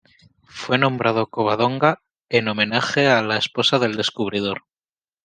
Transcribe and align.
Fue 0.47 0.79
nombrado 0.79 1.27
Covadonga 1.29 2.01
en 2.29 2.47
homenaje 2.47 3.05
a 3.07 3.21
la 3.21 3.37
esposa 3.37 3.77
del 3.77 3.97
descubridor. 3.97 4.63